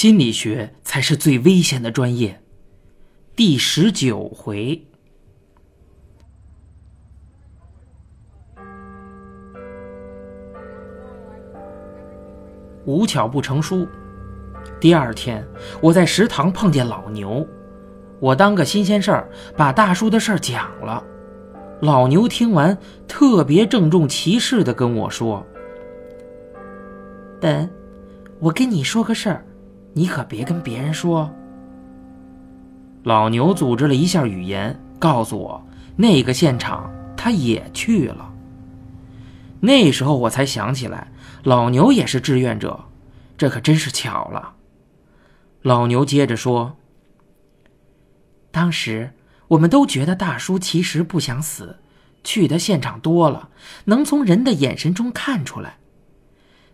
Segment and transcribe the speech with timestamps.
[0.00, 2.40] 心理学才是最危险的专业。
[3.36, 4.82] 第十九回，
[12.86, 13.86] 无巧不成书。
[14.80, 15.46] 第二天，
[15.82, 17.46] 我在食堂碰见老牛，
[18.20, 21.04] 我当个新鲜事儿，把大叔的事儿讲了。
[21.82, 22.74] 老牛听完，
[23.06, 25.46] 特别郑重其事的跟我说
[27.38, 27.68] ：“本，
[28.38, 29.44] 我跟你说个事儿，
[29.92, 31.30] 你可别跟别人说。”
[33.04, 38.32] 老牛组织了一下语言，告诉我那个现场他也去了。
[39.60, 41.10] 那时候我才想起来，
[41.44, 42.78] 老牛也是志愿者，
[43.38, 44.54] 这可真是巧了。
[45.62, 46.76] 老牛接着说
[48.50, 49.10] ：“当时。”
[49.50, 51.80] 我们都觉得大叔其实不想死，
[52.22, 53.48] 去的现场多了，
[53.86, 55.78] 能从人的眼神中看出来。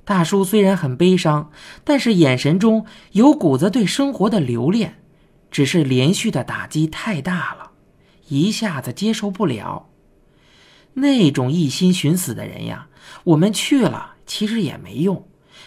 [0.07, 1.51] 大叔虽然很悲伤，
[1.83, 5.03] 但是眼神中有股子对生活的留恋，
[5.51, 7.73] 只是连续的打击太大了，
[8.29, 9.89] 一下子接受不了。
[10.95, 12.87] 那种一心寻死的人呀，
[13.25, 15.27] 我们去了其实也没用，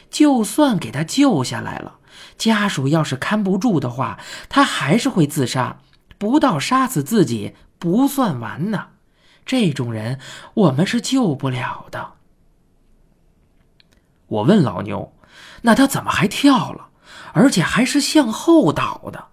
[0.10, 1.98] 就算给他救下来了，
[2.38, 4.18] 家属要是看不住的话，
[4.48, 5.82] 他还是会自杀。
[6.18, 8.88] 不到杀死自己不算完呢，
[9.46, 10.18] 这种人
[10.54, 12.14] 我们是救不了的。
[14.30, 15.12] 我问老牛
[15.64, 16.88] ：“那他怎么还跳了，
[17.34, 19.26] 而且还是向后倒的？”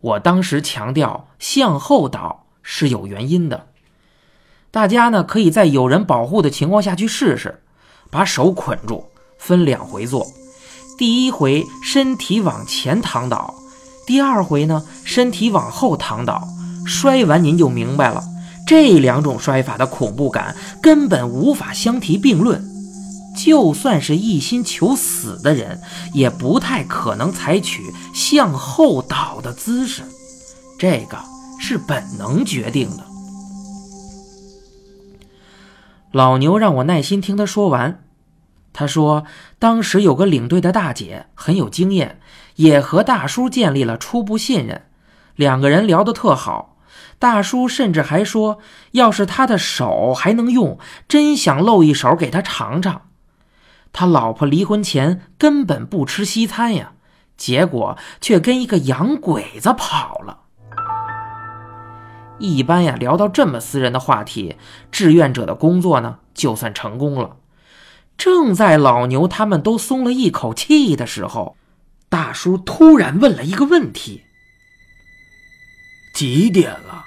[0.00, 3.68] 我当时强调向后倒是有原因的。
[4.72, 7.62] 大家呢可以在有人保护的情况下去试试，
[8.10, 10.26] 把手捆住，分两回做。
[10.98, 13.54] 第一回身体往前躺倒。
[14.06, 16.48] 第二回呢，身体往后躺倒，
[16.86, 18.24] 摔完您就明白了。
[18.66, 22.71] 这两种摔法的恐怖感根本无法相提并论。
[23.36, 25.80] 就算是一心求死的人，
[26.12, 30.02] 也不太可能采取向后倒的姿势，
[30.78, 31.18] 这个
[31.58, 33.04] 是本能决定的。
[36.10, 38.04] 老牛让我耐心听他说完。
[38.74, 39.24] 他说
[39.58, 42.20] ：“当时有个领队的大姐很有经验，
[42.56, 44.82] 也和大叔建立了初步信任，
[45.36, 46.78] 两个人聊得特好。
[47.18, 48.58] 大叔甚至还说，
[48.92, 53.02] 要是他的手还能用，真想露一手给他尝尝。
[53.92, 56.92] 他老婆离婚前根本不吃西餐呀，
[57.36, 60.40] 结果却跟一个洋鬼子跑了。
[62.38, 64.56] 一般呀，聊到这么私人的话题，
[64.90, 67.36] 志愿者的工作呢，就算成功了。”
[68.18, 71.56] 正在老牛他们都松了一口气的时候，
[72.08, 74.22] 大叔突然问了一个问题
[76.14, 77.06] ：“几点了？”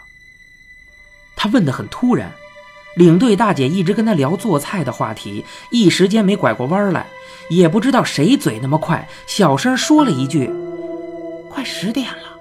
[1.38, 2.32] 他问的很突然，
[2.96, 7.06] 领队大姐一直跟他聊做菜的话题，一时间没拐过弯来，
[7.50, 10.50] 也不知道谁嘴那么快，小声说了一句
[11.52, 12.36] ：“快十点了。”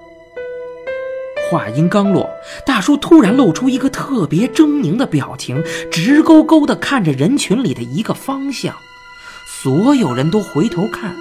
[1.51, 2.29] 话音刚落，
[2.65, 5.61] 大叔突然露出一个特别狰狞的表情，
[5.91, 8.73] 直勾勾地看着人群里的一个方向。
[9.61, 11.15] 所有人都回头看，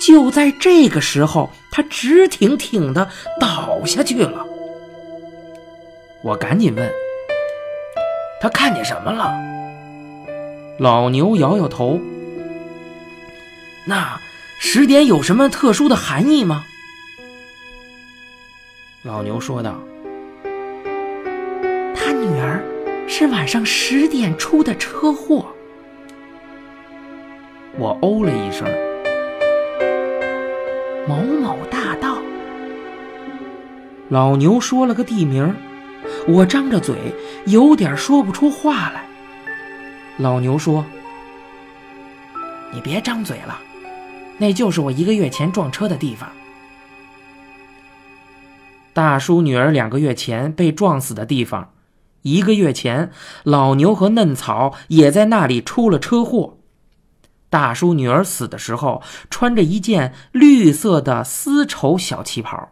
[0.00, 3.08] 就在这个时候，他直挺挺地
[3.40, 4.46] 倒下去了。
[6.22, 6.90] 我赶紧问
[8.40, 9.32] ：“他看见什么了？”
[10.78, 11.98] 老牛摇摇头
[13.86, 14.20] ：“那
[14.60, 16.64] 十点有什么特殊的含义吗？”
[19.02, 19.80] 老牛说道
[21.94, 22.62] ：“他女儿
[23.08, 25.46] 是晚上十点出的车祸。”
[27.78, 28.66] 我哦了一声。
[31.08, 32.18] 某某大道。
[34.08, 35.54] 老牛说了个地名，
[36.28, 37.14] 我张着嘴，
[37.46, 39.04] 有点说不出话来。
[40.18, 40.84] 老牛说
[42.72, 43.58] ：“你别张嘴了，
[44.38, 46.28] 那就是我一个月前撞车的地方。”
[48.92, 51.72] 大叔女儿两个月前被撞死的地方，
[52.22, 53.10] 一个月前
[53.44, 56.58] 老牛和嫩草也在那里出了车祸。
[57.50, 62.70] 大叔女儿死的时候穿着一件绿色的丝绸小旗袍。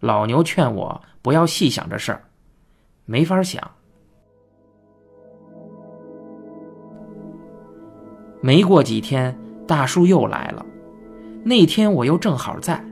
[0.00, 2.22] 老牛劝我不要细想这事儿，
[3.04, 3.62] 没法想。
[8.40, 9.36] 没过几天，
[9.66, 10.64] 大叔又来了，
[11.42, 12.82] 那天我又正好在。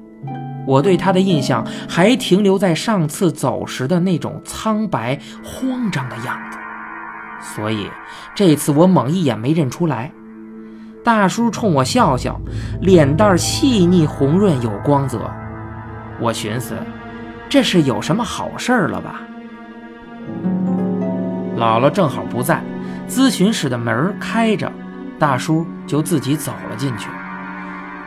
[0.67, 6.59] 我对他的印象还停留在上次走时的那种苍白、慌张的样子，
[7.55, 7.89] 所以
[8.35, 10.11] 这次我猛一眼没认出来。
[11.05, 12.41] 大叔冲我笑笑，
[12.81, 15.31] 脸蛋细腻红润有光泽。
[16.21, 16.75] 我寻思，
[17.49, 19.21] 这是有什么好事儿了吧？
[21.57, 22.63] 姥姥正好不在，
[23.09, 24.71] 咨询室的门开着，
[25.19, 27.09] 大叔就自己走了进去。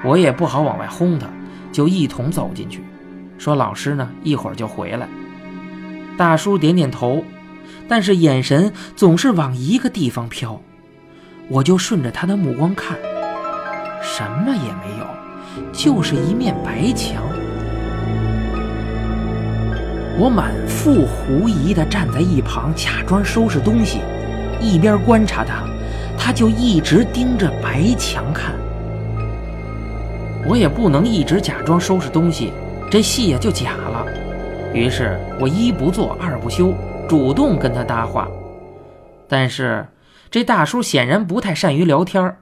[0.04, 1.28] 我也不好往外轰他，
[1.72, 2.84] 就一同走进去，
[3.38, 5.08] 说：“老师呢，一会儿就回来。”
[6.16, 7.24] 大叔点点头，
[7.88, 10.62] 但是眼神总是往一个地方飘，
[11.48, 12.98] 我就顺着他的目光看，
[14.02, 15.08] 什么也没有，
[15.72, 17.24] 就是一面白墙。
[20.18, 24.00] 我满腹狐疑地站在一旁，假装收拾东西，
[24.60, 25.64] 一边观察他，
[26.18, 28.54] 他就一直盯着白墙看。
[30.46, 32.52] 我也不能一直假装收拾东西，
[32.90, 34.06] 这戏也就假了。
[34.74, 36.74] 于是我一不做二不休，
[37.08, 38.28] 主动跟他搭话。
[39.28, 39.88] 但是
[40.32, 42.38] 这大叔显然不太善于聊天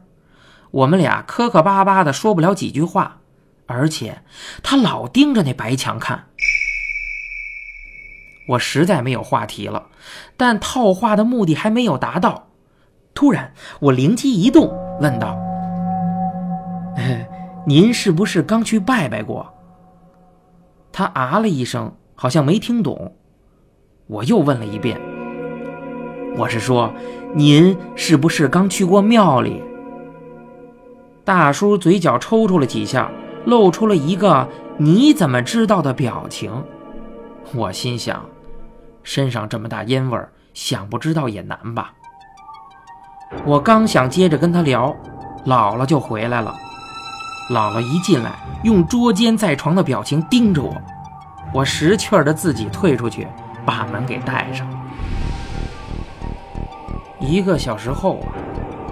[0.71, 3.17] 我们俩磕磕巴巴的说不了几句话，
[3.65, 4.21] 而且
[4.63, 6.26] 他老盯着那白墙看。
[8.47, 9.88] 我实在没有话题了，
[10.35, 12.47] 但套话的目的还没有达到。
[13.13, 14.71] 突然，我灵机一动，
[15.01, 15.38] 问道
[17.65, 19.53] ：“您是不是刚去拜拜过？”
[20.94, 23.15] 他啊了一声，好像没听懂。
[24.07, 25.00] 我又问了一遍
[26.38, 26.93] ：“我是说，
[27.33, 29.61] 您是不是刚去过庙里？”
[31.25, 33.11] 大叔嘴角抽搐了几下，
[33.45, 34.47] 露出了一个
[34.77, 36.63] “你怎么知道”的表情。
[37.53, 38.23] 我心想。
[39.07, 41.94] 身上这么大烟味儿，想不知道也难吧？
[43.45, 44.94] 我刚想接着跟他聊，
[45.45, 46.54] 姥姥就回来了。
[47.50, 48.33] 姥姥一进来，
[48.63, 50.75] 用捉奸在床的表情盯着我，
[51.54, 53.25] 我识趣儿的自己退出去，
[53.65, 54.68] 把门给带上。
[57.18, 58.19] 一个小时后，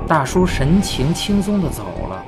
[0.08, 2.24] 大叔神情轻松的走了。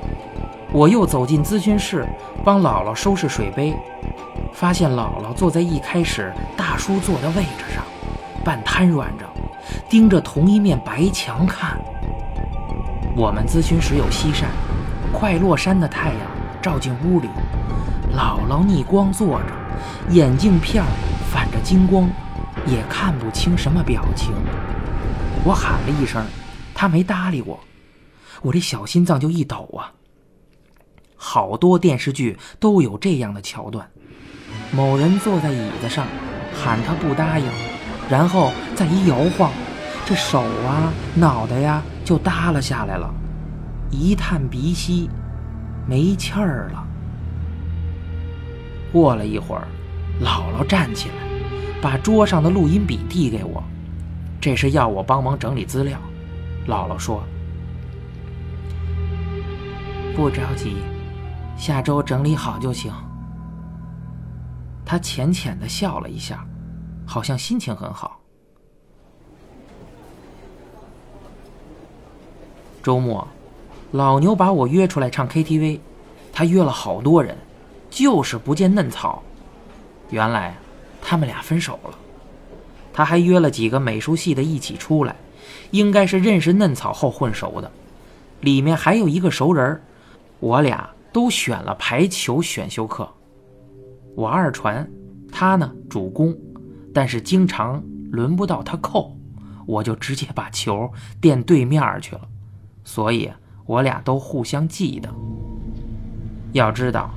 [0.72, 2.06] 我又走进咨询室，
[2.44, 3.74] 帮姥姥收拾水杯。
[4.58, 7.84] 发现姥姥坐在一开始大叔坐的位置上，
[8.44, 9.24] 半瘫软着，
[9.88, 11.78] 盯着同一面白墙看。
[13.14, 14.48] 我们咨询室有西晒，
[15.12, 16.20] 快落山的太阳
[16.60, 17.28] 照进屋里，
[18.16, 19.52] 姥姥逆光坐着，
[20.10, 20.82] 眼镜片
[21.30, 22.10] 反着金光，
[22.66, 24.34] 也看不清什么表情。
[25.44, 26.26] 我喊了一声，
[26.74, 27.60] 她没搭理我，
[28.42, 29.92] 我这小心脏就一抖啊。
[31.14, 33.88] 好多电视剧都有这样的桥段。
[34.70, 36.06] 某人坐在椅子上，
[36.54, 37.46] 喊他不答应，
[38.10, 39.50] 然后再一摇晃，
[40.04, 43.12] 这手啊、脑袋呀就耷拉下来了，
[43.90, 45.08] 一探鼻息，
[45.86, 46.84] 没气儿了。
[48.92, 49.66] 过了一会儿，
[50.22, 51.14] 姥姥站起来，
[51.80, 53.62] 把桌上的录音笔递给我，
[54.38, 55.98] 这是要我帮忙整理资料。
[56.66, 57.22] 姥姥说
[60.14, 60.76] ：“不着急，
[61.56, 62.92] 下周整理好就行。”
[64.88, 66.42] 他浅浅的笑了一下，
[67.06, 68.18] 好像心情很好。
[72.82, 73.28] 周末，
[73.92, 75.78] 老牛把我约出来唱 KTV，
[76.32, 77.36] 他约了好多人，
[77.90, 79.22] 就是不见嫩草。
[80.08, 80.56] 原来
[81.02, 81.90] 他们俩分手了。
[82.90, 85.14] 他还约了几个美术系的一起出来，
[85.70, 87.70] 应该是认识嫩草后混熟的。
[88.40, 89.82] 里面还有一个熟人
[90.40, 93.06] 我俩都选了排球选修课。
[94.18, 94.84] 我二传，
[95.30, 96.36] 他呢主攻，
[96.92, 99.16] 但是经常轮不到他扣，
[99.64, 102.22] 我就直接把球垫对面去了，
[102.82, 103.30] 所以
[103.64, 105.08] 我俩都互相记得。
[106.50, 107.10] 要知道，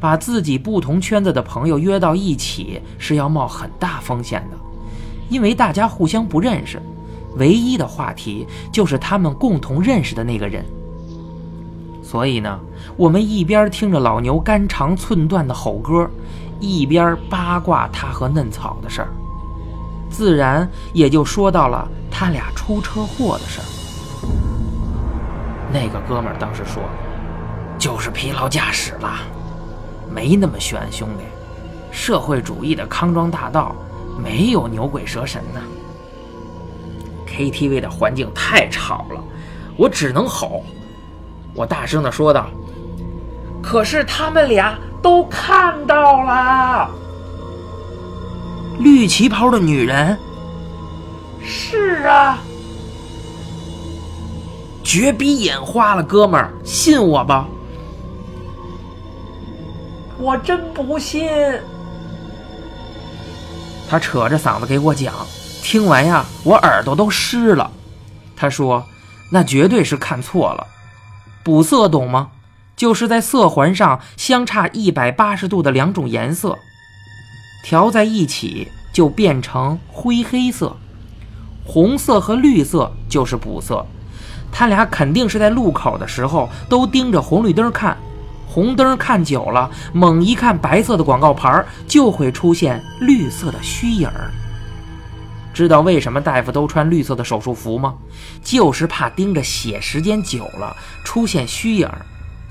[0.00, 4.56] 把自己不同圈子的朋友约到一起是要冒很大风险的，
[5.28, 6.80] 因为大家互相不认识，
[7.36, 10.64] 唯一的话题就是他们共同认识的那个人。
[12.02, 12.58] 所以呢，
[12.96, 16.10] 我们一边听着老牛肝肠寸断的吼歌。
[16.60, 19.08] 一边八卦他和嫩草的事儿，
[20.10, 23.64] 自然也就说到了他俩出车祸的事儿。
[25.72, 26.82] 那个哥们儿当时说
[27.78, 29.18] ：“就是疲劳驾驶了，
[30.10, 31.24] 没那么悬，兄弟。
[31.90, 33.74] 社会主义的康庄大道
[34.22, 35.60] 没有牛鬼蛇神呢。
[37.26, 39.22] ”KTV 的环境太吵了，
[39.76, 40.62] 我只能吼。
[41.52, 42.46] 我大声的说道
[43.62, 46.90] ：“可是他们俩……”都看到了，
[48.78, 50.18] 绿旗袍的女人。
[51.42, 52.38] 是啊，
[54.82, 57.46] 绝逼眼花了，哥们儿，信我吧。
[60.18, 61.28] 我真不信。
[63.88, 65.14] 他扯着嗓子给我讲，
[65.62, 67.70] 听完呀，我耳朵都湿了。
[68.34, 68.84] 他说
[69.30, 70.66] ：“那绝对是看错了，
[71.44, 72.28] 补色懂吗？”
[72.76, 76.58] 就是在色环上相差一百八十度的两种颜色，
[77.64, 80.76] 调在一起就变成灰黑色。
[81.64, 83.84] 红色和绿色就是补色，
[84.52, 87.96] 他俩肯定是在路口的时候都盯着红绿灯看，
[88.46, 94.08] 红灯看久了，猛一看白色的广告牌，就会出现绿色的虚影。
[95.52, 97.94] 知道为什么大夫都穿绿色的手术服吗？
[98.44, 101.90] 就是怕盯着血时间久了出现虚影，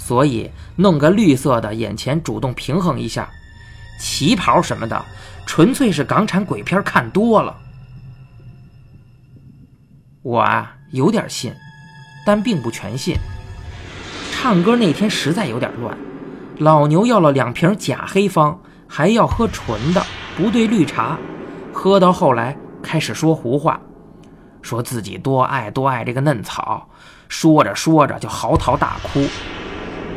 [0.05, 3.27] 所以弄个绿色的，眼前主动平衡一下。
[3.99, 5.03] 旗袍什么的，
[5.47, 7.57] 纯粹是港产鬼片看多了。
[10.21, 11.51] 我啊，有点信，
[12.23, 13.15] 但并不全信。
[14.31, 15.97] 唱歌那天实在有点乱，
[16.59, 20.05] 老牛要了两瓶假黑方，还要喝纯的，
[20.37, 21.17] 不对绿茶。
[21.73, 23.81] 喝到后来开始说胡话，
[24.61, 26.87] 说自己多爱多爱这个嫩草，
[27.27, 29.27] 说着说着就嚎啕大哭。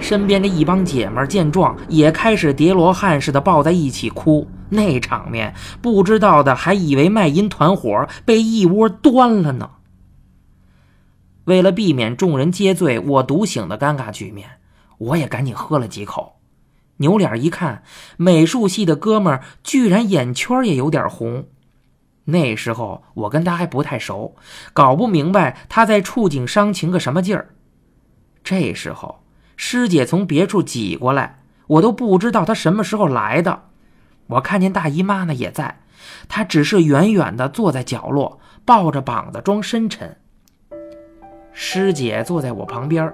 [0.01, 4.47] 身边的一帮姐们见状，也开始叠罗汉似的抱在一起哭。
[4.71, 9.71] 那场面，不知道的还以为卖淫团伙被一窝端了呢。
[11.45, 14.49] 为了避免众人皆醉我独醒的尴尬局面，
[14.99, 16.35] 我也赶紧喝了几口。
[16.99, 17.83] 扭脸一看，
[18.17, 21.47] 美术系的哥们儿居然眼圈也有点红。
[22.25, 24.37] 那时候我跟他还不太熟，
[24.75, 27.55] 搞不明白他在触景伤情个什么劲儿。
[28.45, 29.23] 这时候，
[29.61, 33.65] 师姐从别处挤过来，我都不知道她什么时候来的。
[34.29, 35.81] 我看见大姨妈呢也在，
[36.29, 40.17] 她只是远远的坐在角落，抱着膀子装深沉。
[41.53, 43.13] 师姐坐在我旁边，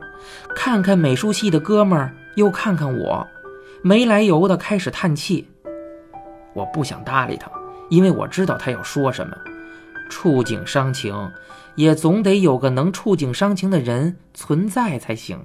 [0.54, 3.26] 看看美术系的哥们儿，又看看我，
[3.82, 5.48] 没来由的开始叹气。
[6.52, 7.50] 我不想搭理她，
[7.88, 9.34] 因为我知道她要说什么。
[10.10, 11.32] 触景伤情，
[11.74, 15.38] 也总得有个能触景伤情的人存在才行。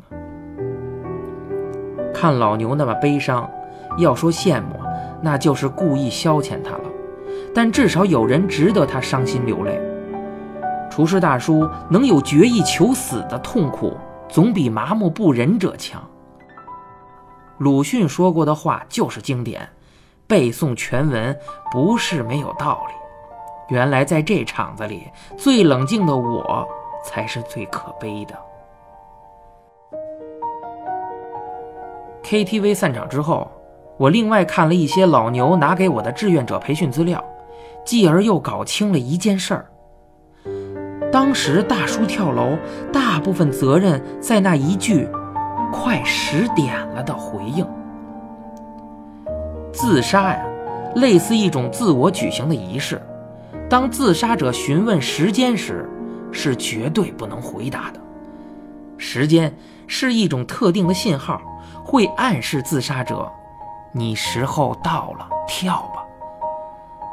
[2.19, 3.49] 看老牛那么悲伤，
[3.97, 4.75] 要说羡慕，
[5.21, 6.83] 那就是故意消遣他了。
[7.55, 9.79] 但至少有人值得他伤心流泪。
[10.91, 13.97] 厨师大叔能有决意求死的痛苦，
[14.27, 16.05] 总比麻木不仁者强。
[17.57, 19.65] 鲁迅说过的话就是经典，
[20.27, 21.33] 背诵全文
[21.71, 22.93] 不是没有道理。
[23.73, 25.07] 原来在这场子里，
[25.37, 26.67] 最冷静的我
[27.05, 28.37] 才是最可悲的。
[32.29, 33.49] KTV 散场之后，
[33.97, 37.23] 我另外看了一些老牛拿给我的志愿者培训资料，
[37.83, 39.65] 继而又搞清了一件事儿。
[41.11, 42.55] 当时大叔跳楼，
[42.93, 45.07] 大部分责任在那一句
[45.73, 47.65] “快十点了”的回应。
[49.73, 50.45] 自杀呀，
[50.97, 53.01] 类似一种自我举行的仪式。
[53.67, 55.89] 当自杀者询问时间时，
[56.31, 57.99] 是绝对不能回答的。
[58.99, 59.51] 时间
[59.87, 61.41] 是一种特定的信号，
[61.89, 63.27] 会暗示自杀者
[63.91, 66.05] ：“你时候到了，跳吧。”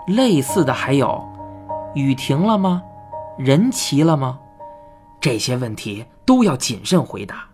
[0.07, 1.27] 类似的还有
[1.97, 2.83] ：“雨停了吗？”
[3.41, 4.39] 人齐了吗？
[5.19, 7.47] 这些问题都要谨慎回答。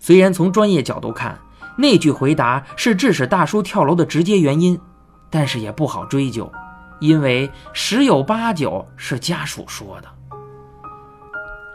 [0.00, 1.38] 虽然从专业角度看，
[1.78, 4.76] 那句回答是致使大叔跳楼的直接原因，
[5.30, 6.50] 但是也不好追究，
[6.98, 10.08] 因为十有八九是家属说的。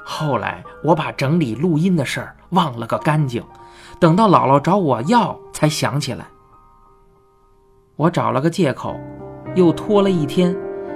[0.03, 3.43] 后来我把整理录音的事儿忘了个干净，
[3.99, 6.25] 等到姥姥找我要，才想起来。
[7.95, 8.99] 我找了个借口，
[9.55, 10.55] 又拖了一天，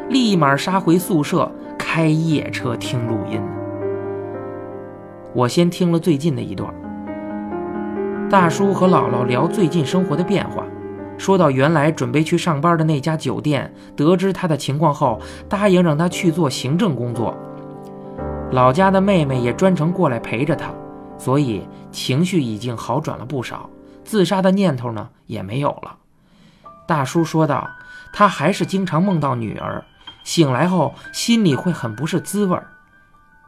[0.10, 1.52] 立马杀回宿舍。
[1.76, 3.40] 开夜车听录音，
[5.34, 6.74] 我先听了最近的一段。
[8.32, 10.64] 大叔和姥姥聊最近生活的变化，
[11.20, 17.36] 说到原来准备去上班的那家酒店，得知他的情况后，答应让他去做行政工作。
[18.52, 20.72] 老家的妹妹也专程过来陪着他，
[21.18, 23.70] 所以情绪已经好转了不少，
[24.04, 25.98] 自杀的念头呢也没有了。
[26.86, 27.70] 大叔说道
[28.12, 29.84] ：“他还是经常梦到女儿。”
[30.24, 32.68] 醒来后，心里会很不是滋味儿，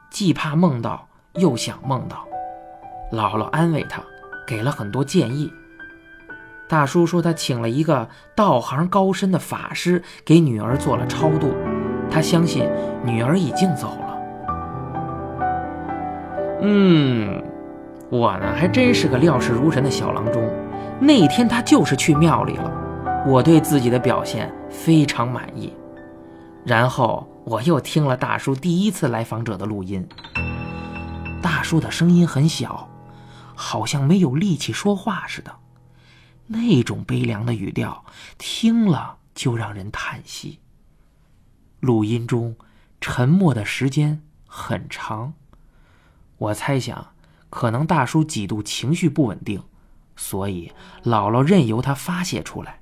[0.09, 2.27] 既怕梦到，又想梦到。
[3.11, 4.01] 姥姥安慰他，
[4.45, 5.53] 给了很多建议。
[6.67, 11.53] 大叔说，他请了一个道行高深的法师给女儿做了超度，
[12.11, 12.69] 他相信
[13.05, 14.17] 女儿已经走了。
[16.61, 17.41] 嗯，
[18.09, 20.43] 我呢还真是个料事如神的小郎中。
[20.99, 25.73] 那天他就是去庙里了，我对自己的表现非常满意。
[26.65, 30.07] 然后我又听了大叔第一次来访者的录音。
[31.41, 32.89] 大叔的声音很小，
[33.53, 35.51] 好像没有力气说话似的，
[36.47, 38.05] 那种悲凉的语调，
[38.37, 40.59] 听了就让人叹息。
[41.81, 42.55] 录音中
[42.99, 45.33] 沉默的时间很长，
[46.37, 47.13] 我猜想，
[47.55, 49.63] 可能大叔几度情绪不稳定，
[50.17, 50.73] 所以
[51.05, 52.81] 姥姥任由他发泄出来。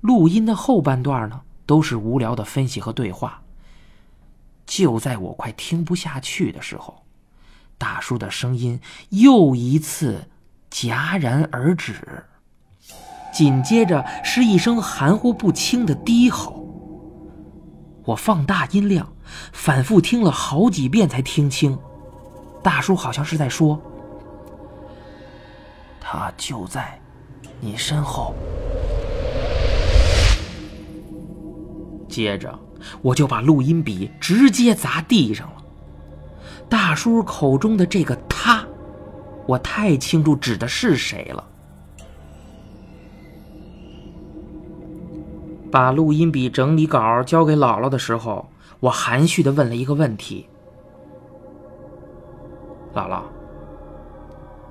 [0.00, 1.42] 录音的后半段呢？
[1.64, 3.40] 都是无聊的分析和对话。
[4.66, 7.04] 就在我快听不下去的时候，
[7.78, 8.80] 大叔的声音
[9.10, 10.28] 又一次
[10.68, 12.24] 戛然而止，
[13.32, 16.66] 紧接着是一声含糊不清的低吼。
[18.04, 19.12] 我放大音量，
[19.52, 21.78] 反复听了好几遍才听清，
[22.62, 23.80] 大叔好像是在说
[26.00, 27.00] ：“他就在
[27.60, 28.34] 你身后。”
[32.08, 32.58] 接着，
[33.02, 35.54] 我就把录音笔直接砸地上了。
[36.68, 38.66] 大叔口中的这个“他”，
[39.46, 41.44] 我太清楚指的是谁了。
[45.70, 48.50] 把录音笔整理稿交给姥姥的时候，
[48.80, 50.48] 我含蓄的问了一个问题
[52.94, 53.22] ：“姥姥，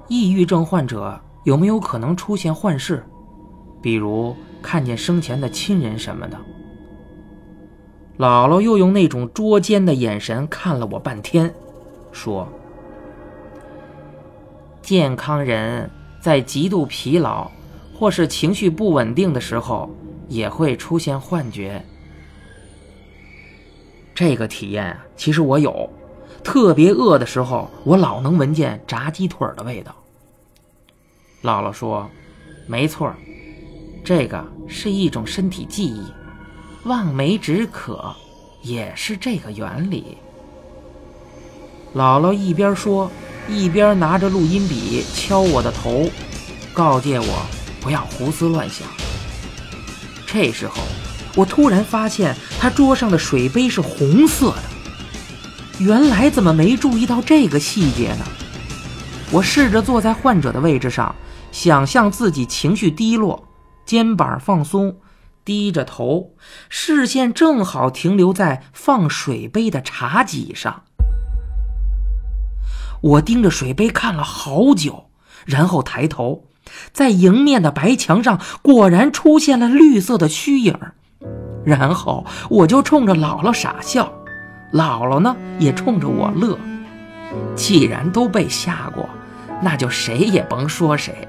[0.07, 3.03] 抑郁症患者有没有可能出现幻视，
[3.81, 6.37] 比如看见生前的亲人什么的？”
[8.17, 11.53] 姥姥又用那种捉奸的眼神看了我半天，
[12.11, 12.47] 说
[14.81, 15.87] ：“健康人
[16.19, 17.49] 在极度疲劳
[17.93, 19.87] 或是情绪不稳定的时候，
[20.27, 21.79] 也会出现幻觉。
[24.15, 25.87] 这个体验啊，其实我有。
[26.47, 29.93] 特别饿的时候，我老能闻见炸鸡腿的味道。”
[31.43, 32.09] 姥姥说
[32.65, 33.11] ：“没错，
[34.01, 36.01] 这个是一种身体记忆。”
[36.87, 38.15] 望梅止渴，
[38.61, 40.17] 也是这个原理。
[41.93, 43.11] 姥姥一边说，
[43.49, 46.09] 一边拿着录音笔敲我的头，
[46.73, 47.45] 告诫我
[47.81, 48.87] 不要胡思乱想。
[50.25, 50.81] 这时候，
[51.35, 54.66] 我突然发现他桌上的水杯是红色的，
[55.79, 58.25] 原来怎么没注意到这个细节呢？
[59.31, 61.13] 我试着坐在患者的位置上，
[61.51, 63.47] 想象自己情绪低落，
[63.85, 64.97] 肩膀放松。
[65.45, 66.33] 低着头，
[66.67, 70.83] 视线正好停留在放水杯的茶几上。
[72.99, 75.09] 我盯着水杯看了好久，
[75.45, 76.47] 然后抬头，
[76.91, 80.77] 在迎面的白墙上果然出现了绿色的虚影。
[81.63, 84.11] 然后我就冲着姥姥傻笑，
[84.73, 86.57] 姥姥呢也冲着我乐。
[87.55, 89.09] 既然都被吓过，
[89.61, 91.27] 那就谁也甭说谁，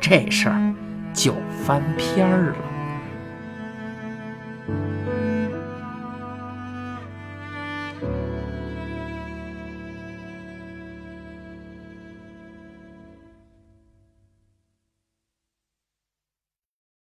[0.00, 0.72] 这事儿
[1.12, 2.56] 就翻篇儿了。